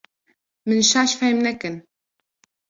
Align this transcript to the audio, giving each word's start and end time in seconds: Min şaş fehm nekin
Min 0.67 0.81
şaş 0.91 1.11
fehm 1.19 1.39
nekin 1.45 1.75